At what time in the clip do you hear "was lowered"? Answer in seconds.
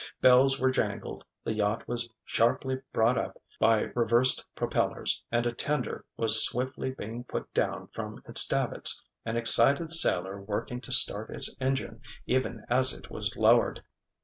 13.11-13.83